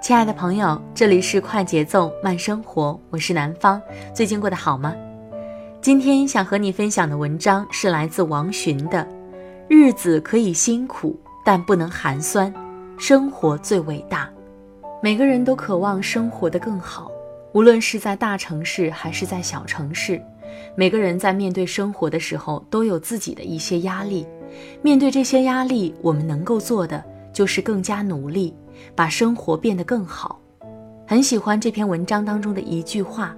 [0.00, 3.80] 亲爱的朋友，这里是快节奏慢生活，我是南方。
[4.14, 4.96] 最近过得好吗？
[5.82, 9.04] 今天想和你分享的文章是来自王洵的
[9.68, 12.52] 《日子可以辛苦，但不能寒酸，
[12.98, 14.24] 生活最伟大》。
[15.02, 17.12] 每个人都渴望生活的更好，
[17.52, 20.18] 无论是在大城市还是在小城市，
[20.74, 24.26] 每个人在面对生活的时候都有自己的一些压力。
[24.80, 28.54] 面对这些压力，我们能够做的就是更加努力。
[28.94, 30.40] 把生活变得更好，
[31.06, 33.36] 很喜欢这篇文章当中的一句话：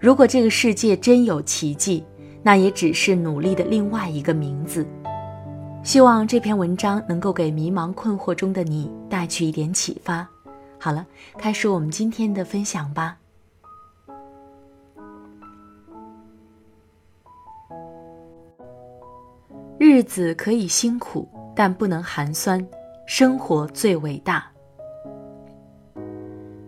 [0.00, 2.04] 如果这个世界真有奇迹，
[2.42, 4.86] 那也只是努力的另外一个名字。
[5.82, 10.28] 希望这篇文章能够给迷茫困惑中的你带去一点启发。
[10.78, 13.16] 好了，开始我们今天的分享吧。
[19.78, 22.64] 日子可以辛苦，但不能寒酸，
[23.06, 24.51] 生活最伟大。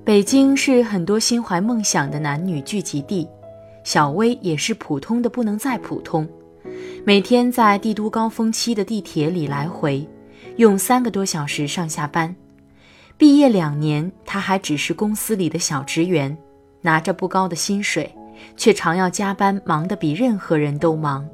[0.04, 3.26] 北京是很多心怀梦想的男女聚集地，
[3.84, 6.28] 小薇也是普通的不能再普通，
[7.06, 10.06] 每天在帝都高峰期的地铁里来回，
[10.56, 12.36] 用三个多小时上下班。
[13.16, 16.36] 毕业两年，他还只是公司里的小职员，
[16.82, 18.14] 拿着不高的薪水，
[18.58, 21.26] 却常要加班，忙得比任何人都忙。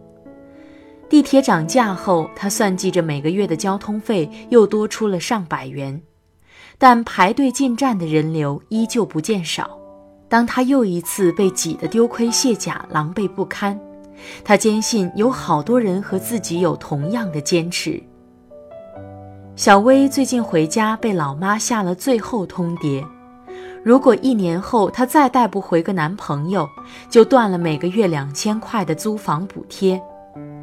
[1.08, 6.00] 地铁涨价后，他算计着每个月的交通费又多出了上百元。
[6.82, 9.78] 但排队进站的人流依旧不见少。
[10.30, 13.78] 当他又一次被挤得丢盔卸甲、狼狈不堪，
[14.42, 18.02] 他坚信有好多人和自己有同样的坚持。
[19.54, 23.04] 小薇最近回家被老妈下了最后通牒：
[23.84, 26.66] 如果一年后她再带不回个男朋友，
[27.10, 30.00] 就断了每个月两千块的租房补贴。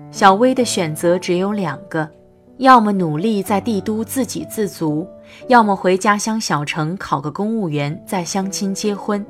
[0.10, 2.10] 小薇的选择只有两个。
[2.58, 5.08] 要么努力在帝都自给自足，
[5.48, 9.26] 要么回家乡小城考个公务员，再相亲结婚。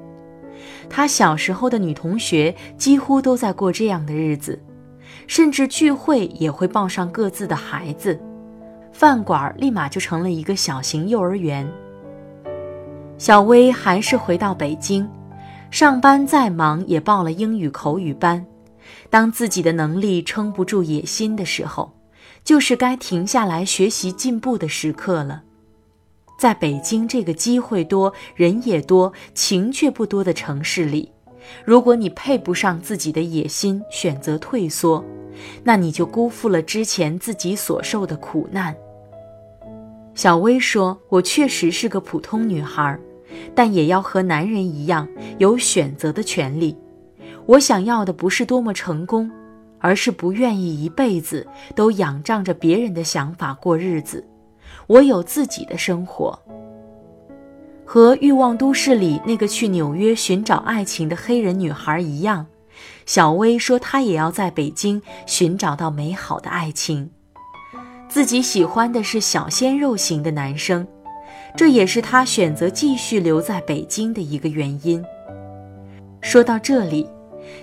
[0.89, 4.59] 他小时候的女同学几乎都在过这样的日子，
[5.27, 8.19] 甚至聚会也会抱上各自的孩子，
[8.91, 11.69] 饭馆立马就成了一个小型幼儿园。
[13.17, 15.07] 小薇还是回到北京，
[15.71, 18.45] 上班再忙也报了英语口语班。
[19.09, 21.93] 当自己的能力撑不住野心的时候。
[22.43, 25.43] 就是该停下来学习进步的时刻了。
[26.37, 31.11] 在北京这个机会多、人也多、情却不多的城市里，
[31.65, 35.03] 如果你配不上自己的野心，选择退缩，
[35.63, 38.75] 那你就辜负了之前自己所受的苦难。
[40.13, 42.99] 小薇说：“我确实是个普通女孩，
[43.55, 46.77] 但也要和男人一样有选择的权利。
[47.45, 49.31] 我想要的不是多么成功。”
[49.79, 54.25] 而是不愿意一辈子都仰仗着别人的想法过日子，
[54.87, 56.37] 我有自己的生活。
[57.85, 62.45] 和《欲望都市》里那个去纽约寻找爱情的黑人女孩一样，
[63.05, 67.09] 小薇说她也要在北京寻找到美好的爱情。
[68.09, 70.85] 自己喜欢的是小鲜肉型的男生，
[71.55, 75.03] 这也是她选择继续留在北京的一个原因。
[76.21, 77.07] 说到这里。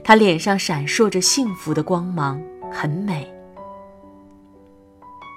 [0.03, 2.43] 他脸上闪烁着幸福的光芒，
[2.73, 3.31] 很美。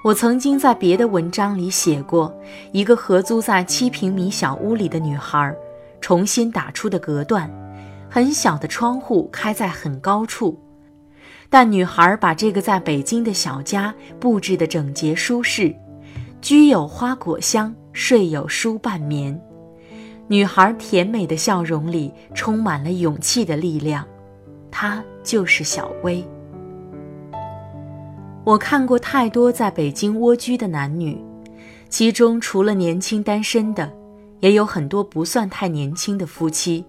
[0.04, 2.32] 我曾经在别的文章里写过，
[2.70, 5.52] 一个合租在七平米小屋里的女孩，
[6.00, 7.50] 重新打出的隔断，
[8.08, 10.56] 很小的窗户开在很高处，
[11.50, 15.74] 但女孩把这个在北京的小家布置得整洁舒适，
[16.40, 19.38] 居有花果香，睡有书伴眠。
[20.28, 24.06] 女孩甜美的笑容里充满了勇气的力量。
[24.70, 26.24] 她就是小薇。
[28.48, 31.22] 我看过太多在北京蜗居的男女，
[31.90, 33.92] 其中除了年轻单身的，
[34.40, 36.82] 也有很多不算太年轻的夫妻，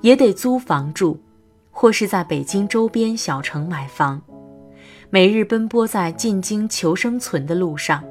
[0.00, 1.16] 也得租房住，
[1.70, 4.20] 或是在北京周边小城买房，
[5.08, 8.02] 每日奔波在进京求生存的路上。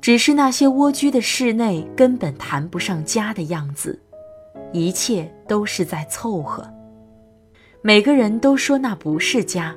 [0.00, 4.00] 只是那些蜗居的室内根本谈不上家的样子，
[4.72, 6.66] 一切都是在凑合。
[7.82, 9.76] 每个人都说那不是家。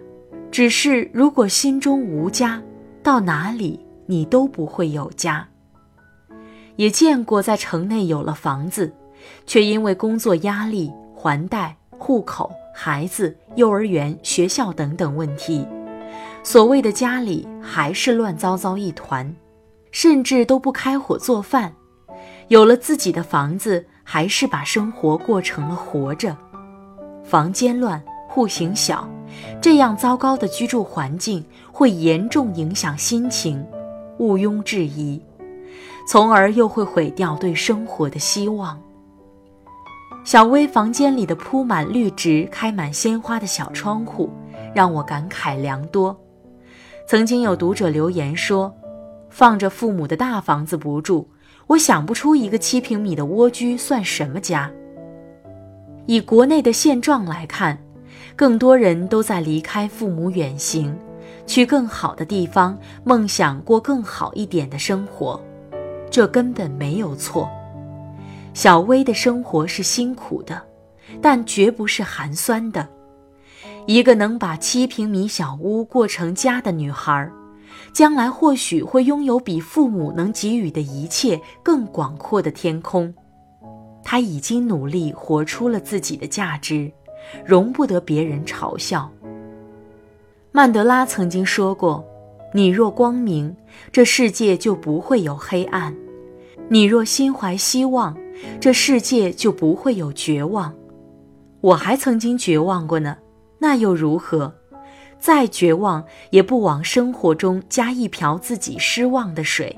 [0.53, 2.61] 只是，如果心中无家，
[3.01, 5.47] 到哪里你都不会有家。
[6.75, 8.93] 也见过在城内有了房子，
[9.47, 15.67] 却因为工作压力、还贷、户口、孩子、幼儿园、学校等等问题，
[16.43, 19.35] 所谓的家里还是乱糟糟一团，
[19.89, 21.73] 甚至都不开火做饭。
[22.49, 26.37] 有了自己的房子，还是把生活过成了活着，
[27.23, 29.09] 房间乱，户型小。
[29.61, 33.65] 这样糟糕的居住环境会严重影响心情，
[34.17, 35.21] 毋庸置疑，
[36.07, 38.79] 从而又会毁掉对生活的希望。
[40.23, 44.29] 小薇房间里的铺满绿植、开满鲜花的小窗户，
[44.73, 46.17] 让我感慨良多。
[47.05, 48.73] 曾经有读者留言说
[49.29, 51.27] ：“放着父母的大房子不住，
[51.67, 54.71] 我想不出一个七平米的蜗居算什么家。”
[56.07, 57.82] 以国内的现状来看。
[58.35, 60.95] 更多人都在离开父母远行，
[61.45, 65.39] 去更好的地方，梦想过更好一点的生活，
[66.09, 67.49] 这根本没有错。
[68.53, 70.61] 小薇的生活是辛苦的，
[71.21, 72.87] 但绝不是寒酸的。
[73.85, 77.29] 一个能把七平米小屋过成家的女孩，
[77.93, 83.13] 将来或许会拥有比父母能给予的一切更广阔的天空。
[84.03, 86.91] 她已经努力活出了自己的价值。
[87.45, 89.09] 容不得别人嘲笑。
[90.51, 92.03] 曼德拉曾经说过
[92.53, 93.55] ：“你若光明，
[93.91, 95.93] 这世界就不会有黑暗；
[96.69, 98.15] 你若心怀希望，
[98.59, 100.73] 这世界就不会有绝望。”
[101.61, 103.17] 我还曾经绝望过呢，
[103.57, 104.53] 那又如何？
[105.17, 109.73] 再绝望，也不往生活中加一瓢自己失望的水。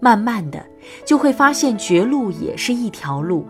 [0.00, 0.64] 慢慢的，
[1.04, 3.46] 就会发现绝路也是一条路。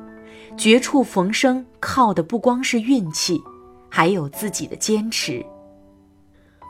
[0.57, 3.43] 绝处逢生，靠的不光是运气，
[3.89, 5.45] 还有自己的坚持。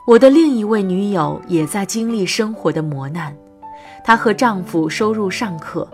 [0.07, 3.35] 我的另一位女友也在经历生活的磨难，
[4.03, 5.87] 她和丈夫收入尚可，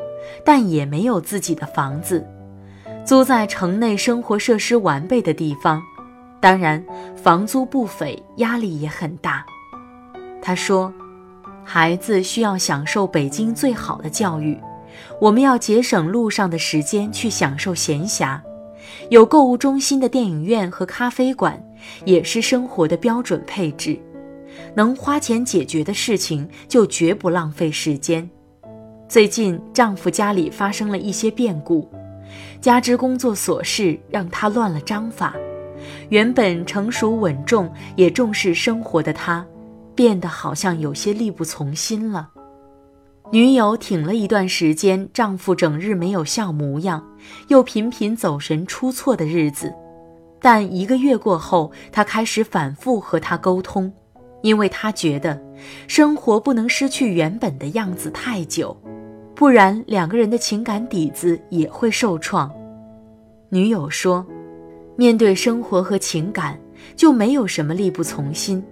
[0.45, 2.25] 但也没有自己的房子，
[3.05, 5.81] 租在城内生活设施完备的地方，
[6.39, 6.83] 当然
[7.15, 9.45] 房租不菲，压力也很大。
[10.41, 10.91] 她说
[11.65, 14.57] ：“孩子需要享受北京最好的教育。”
[15.19, 18.39] 我们要节省路上的时间去享受闲暇，
[19.09, 21.61] 有购物中心的电影院和咖啡馆
[22.05, 23.99] 也是生活的标准配置。
[24.75, 28.29] 能花钱解决的事情就绝不浪费时间。
[29.07, 31.89] 最近丈夫家里发生了一些变故，
[32.61, 35.35] 加之工作琐事让他乱了章法。
[36.09, 39.45] 原本成熟稳重也重视生活的他，
[39.95, 42.29] 变得好像有些力不从心了。
[43.31, 47.07] 女友挺了一段时间，丈夫整日没有笑模样，
[47.49, 49.71] 又频频走神出错的日子。
[50.41, 53.93] 但一个月过后，她开始反复和他沟通，
[54.41, 55.39] 因为她觉得
[55.87, 58.75] 生活不能失去原本的样子太久，
[59.35, 62.51] 不然两个人的情感底子也会受创。
[63.49, 64.25] 女友说
[64.97, 66.59] ：“面对生活和情感，
[66.95, 68.63] 就没有什么力不从心，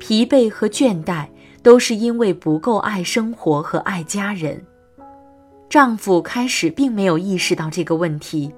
[0.00, 1.28] 疲惫和倦怠。”
[1.64, 4.62] 都是因为不够爱生活和爱家人。
[5.70, 8.54] 丈夫开始并没有意识到这个问题，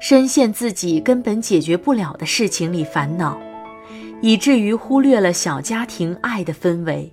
[0.00, 3.40] 深陷自己根本解决不了的事情里烦恼，
[4.20, 7.10] 以至于忽略了小家庭爱的氛围。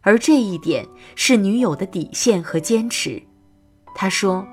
[0.00, 3.20] 而这一点是女友的底线和坚持。
[3.94, 4.46] 她说：“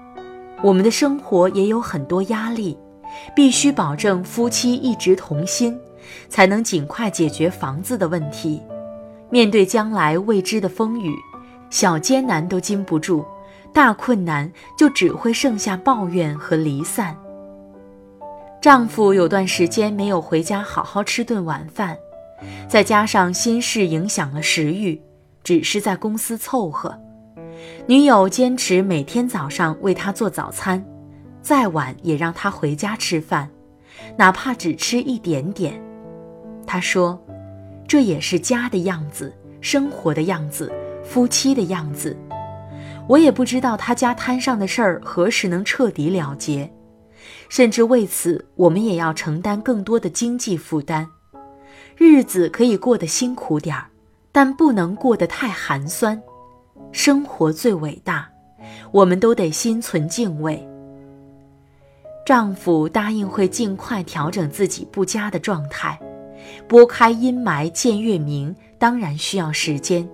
[0.61, 2.77] 我们的生活也有很多压力，
[3.35, 5.79] 必须保证夫妻一直同心，
[6.29, 8.59] 才能尽快解决房子的问题。”
[9.31, 11.15] 面对将来未知的风雨，
[11.69, 13.23] 小艰难都经不住，
[13.71, 17.15] 大困难就只会剩下抱怨和离散。
[18.59, 21.95] 丈夫有段时间没有回家好好吃顿晚饭，
[22.67, 24.99] 再加上心事影响了食欲，
[25.43, 26.99] 只是在公司凑合。
[27.85, 30.83] 女友坚持每天早上为他做早餐，
[31.41, 33.49] 再晚也让他回家吃饭，
[34.17, 35.79] 哪怕只吃一点点。
[36.65, 37.21] 他说。
[37.89, 40.71] 这也是家的样子，生活的样子，
[41.03, 42.15] 夫妻的样子。
[43.07, 46.71] 我也不知道他家摊上的事儿何时能彻底了结，
[47.49, 51.09] 甚至为此，我们也要承担更多的经济负担。
[51.97, 53.87] 日子可以过得辛苦点儿，
[54.31, 56.21] 但不能过得太寒酸。
[56.91, 58.29] 生活最伟大，
[58.91, 60.63] 我们都得心存敬畏。
[62.23, 65.99] 丈夫答应会尽快调整自己不佳的状态，
[66.67, 70.07] 拨开阴霾见月明，当然需要时间。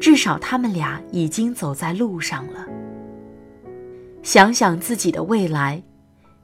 [0.00, 2.66] 至少他们俩已经走在路上了。
[4.22, 5.80] 想想自己的未来，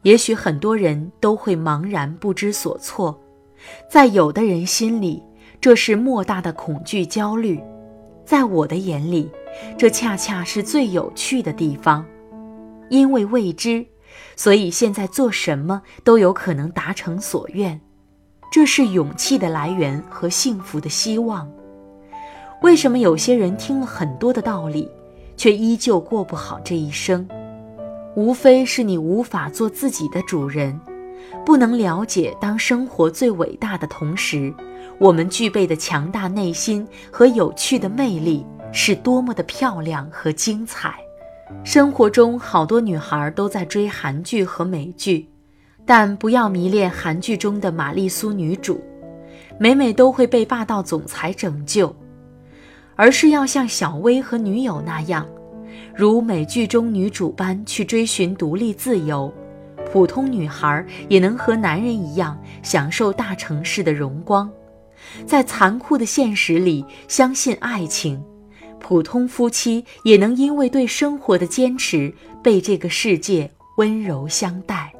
[0.02, 3.20] 也许很多人都会茫然不知所措，
[3.90, 5.20] 在有的人心里，
[5.60, 7.58] 这是莫大的恐惧焦虑；
[8.24, 9.28] 在我的眼里，
[9.76, 12.06] 这恰恰是最有趣的地方。
[12.88, 13.84] 因为未知，
[14.36, 17.80] 所以现在做什么都有可能达成所愿，
[18.52, 21.50] 这是勇气的来源和幸福的希望。
[22.60, 24.86] 为什么有些人听了很多的道理，
[25.38, 27.26] 却依旧过不好这一生？
[28.14, 30.78] 无非是你无法做自己的主人，
[31.46, 34.52] 不能了解当生活最伟大的同时，
[34.98, 40.94] 我们具备的强大内心和有趣的魅力是多么的漂亮和精彩。
[41.64, 45.31] 生活中好多女孩都在追韩剧和美剧，
[45.84, 48.80] 但不要迷恋韩剧中的玛丽苏女主，
[49.58, 51.94] 每每都会被霸道总裁拯救。
[52.94, 55.26] 而是要像小薇和女友那样，
[55.94, 59.32] 如美剧中女主般去追寻独立自由。
[59.90, 64.48] 普通女孩也能和男人一样享受大城市的荣光，
[65.26, 68.22] 在残酷的现实里相信爱情。
[68.78, 72.12] 普通夫妻也能因为对生活的坚持，
[72.42, 74.92] 被这个世界温柔相待。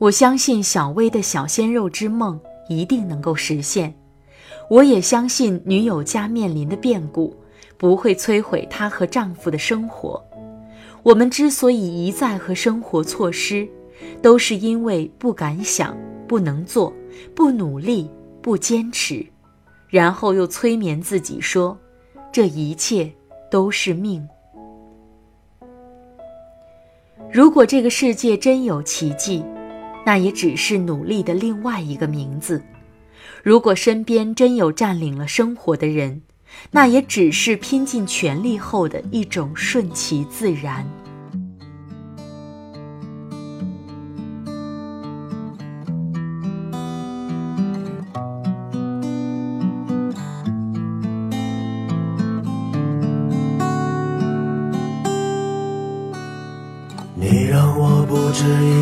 [0.00, 2.40] 我相信小薇的小鲜肉之梦
[2.70, 3.94] 一定能够实现。
[4.70, 7.36] 我也相信女友家面临的变故
[7.76, 10.24] 不会摧毁她和丈夫的生活。
[11.02, 13.68] 我们之所以一再和生活错失，
[14.22, 15.94] 都是因为不敢想、
[16.26, 16.90] 不能做、
[17.34, 19.26] 不努力、不坚持，
[19.86, 21.78] 然后又催眠自己说
[22.32, 23.12] ：“这一切
[23.50, 24.26] 都是命。”
[27.30, 29.44] 如果这个世界真有奇迹，
[30.04, 32.62] 那也只是努力的另外一个名字。
[33.42, 36.22] 如果身边真有占领了生活的人，
[36.70, 40.86] 那也只是拼尽全力后的一种顺其自然。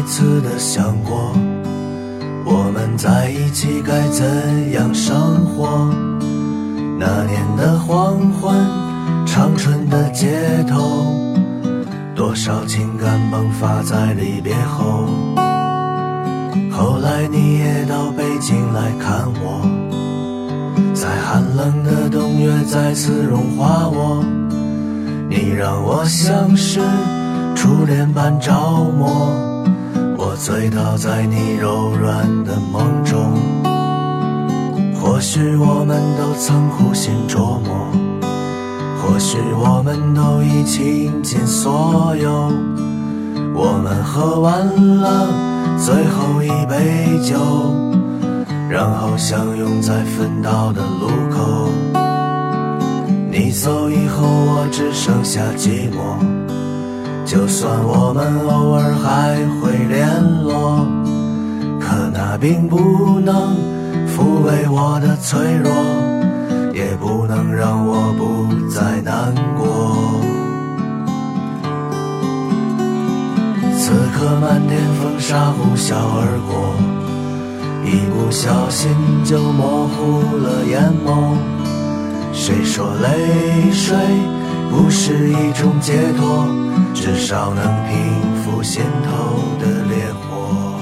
[0.09, 1.33] 次的想过。
[2.45, 5.93] 我们在一起该怎样生活？
[6.99, 8.57] 那年的黄昏，
[9.27, 11.15] 长春的街头，
[12.15, 15.07] 多少情感迸发在离别后。
[16.73, 19.61] 后来你也到北京来看我，
[20.95, 24.25] 在寒冷的冬月再次融化我。
[25.29, 26.81] 你让我像是
[27.55, 29.48] 初恋般着魔。
[30.39, 33.35] 醉倒在你柔软的梦中，
[34.95, 37.91] 或许我们都曾苦心琢磨，
[39.03, 42.53] 或许我们都已倾尽所有。
[43.53, 44.65] 我们喝完
[45.01, 45.27] 了
[45.77, 47.37] 最后一杯酒，
[48.71, 51.69] 然后相拥在分道的路口。
[53.29, 56.38] 你走以后，我只剩下寂寞。
[57.29, 60.09] 就算我们偶尔还会联
[60.43, 60.89] 络，
[61.79, 63.55] 可那并不能
[64.09, 65.71] 抚慰我的脆弱，
[66.73, 69.95] 也不能让我不再难过。
[73.79, 76.73] 此刻漫天风沙呼啸而过，
[77.85, 78.91] 一不小心
[79.23, 81.37] 就模糊了眼眸。
[82.33, 83.95] 谁说泪水
[84.71, 86.68] 不是一种解脱？
[87.01, 90.75] 至少能平复心头的烈火。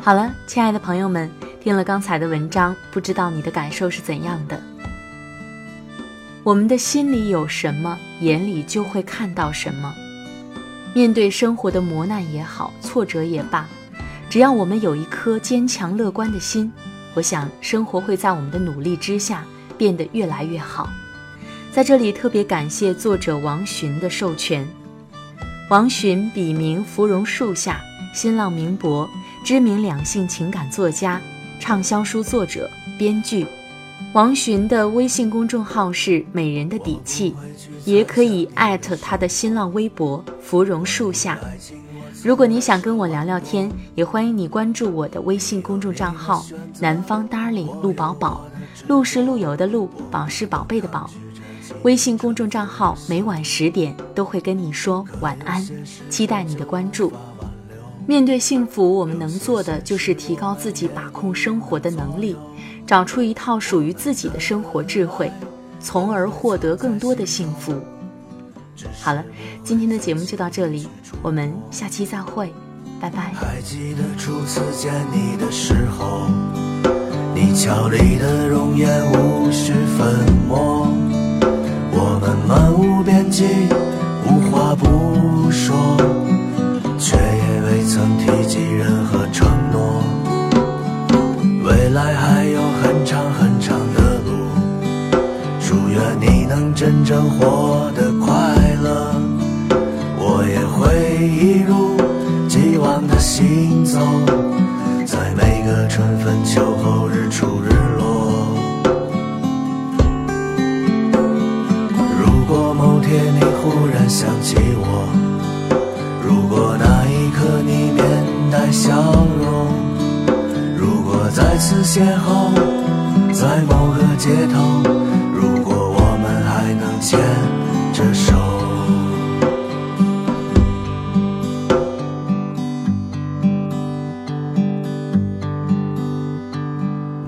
[0.00, 4.58] 好了，亲爱的朋友们，听了刚才的文章，不知道你的感受是怎样的？
[6.42, 9.94] 我们的心里有什么，眼里就会看到什么。
[10.94, 13.68] 面对生活的磨难也好，挫折也罢，
[14.30, 16.72] 只要我们有一颗坚强乐观的心，
[17.12, 19.44] 我想生活会在我们的努力之下。
[19.78, 20.90] 变得越来越好，
[21.72, 24.68] 在这里特别感谢作者王洵的授权。
[25.70, 27.80] 王洵笔名芙蓉树下，
[28.12, 29.08] 新浪名博，
[29.44, 31.20] 知名两性情感作家，
[31.60, 32.68] 畅销书作者、
[32.98, 33.46] 编剧。
[34.14, 37.34] 王洵的微信公众号是“美人的底气”，
[37.84, 41.38] 也可以艾特他的新浪微博“芙蓉树下”。
[42.22, 46.44] 如果你想跟我聊聊天，也欢迎你关注我的微信公众账号
[46.80, 48.44] “南方 Darling 陆宝宝”，
[48.88, 51.10] 陆是陆游的陆，宝是宝贝的宝。
[51.82, 55.64] 微信公众账号每晚十点都会跟你说晚安，
[56.10, 57.12] 期待你的关注。
[58.06, 62.34] 面对幸福，我们能做的就是提高自己把控生活的能力，
[62.86, 65.30] 找出一套属于自己的生活智慧，
[65.78, 67.74] 从而获得更多的幸福。
[69.00, 69.24] 好了，
[69.64, 70.88] 今天的节目就到这里，
[71.22, 72.52] 我们下期再会，
[73.00, 73.32] 拜拜。
[73.34, 76.28] 还记得初次见你的时候，
[77.34, 80.86] 你俏丽的容颜无需粉墨，
[81.92, 83.44] 我们漫无边际，
[84.26, 85.96] 无话不说，
[86.98, 90.02] 却也未曾提及任何承诺。
[91.64, 92.87] 未来还有很长很
[96.58, 98.26] 能真正活得快
[98.82, 99.14] 乐。
[100.18, 101.96] 我也会一如
[102.48, 104.00] 既往的行走，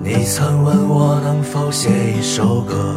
[0.03, 2.97] 你曾问我能否写一首歌，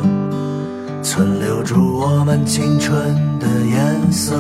[1.04, 4.36] 存留住我们青春的颜色。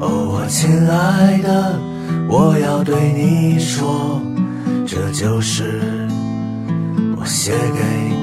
[0.00, 1.78] 哦，我亲爱的，
[2.26, 4.20] 我要对你说，
[4.86, 6.08] 这就是
[7.18, 8.15] 我写给